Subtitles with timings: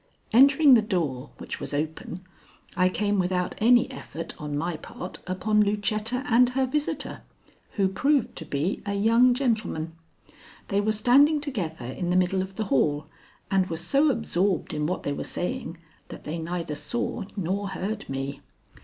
[0.33, 2.25] Entering the door, which was open,
[2.75, 7.21] I came without any effort on my part upon Lucetta and her visitor,
[7.73, 9.93] who proved to be a young gentleman.
[10.69, 13.05] They were standing together in the middle of the hall
[13.51, 15.77] and were so absorbed in what they were saying
[16.07, 18.41] that they neither saw nor heard me.